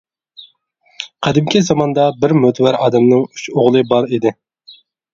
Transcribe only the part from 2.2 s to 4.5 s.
بىر مۆتىۋەر ئادەمنىڭ ئۈچ ئوغلى بار ئىدى.